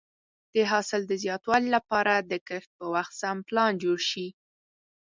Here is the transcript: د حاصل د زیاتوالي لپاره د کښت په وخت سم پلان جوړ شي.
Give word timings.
د 0.53 0.55
حاصل 0.71 1.01
د 1.07 1.13
زیاتوالي 1.23 1.69
لپاره 1.77 2.13
د 2.31 2.33
کښت 2.47 2.69
په 2.79 2.85
وخت 2.93 3.13
سم 3.21 3.37
پلان 3.47 3.71
جوړ 3.83 3.99
شي. 4.09 4.27